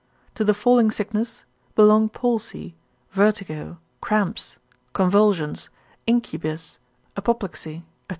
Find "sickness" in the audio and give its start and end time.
0.89-1.45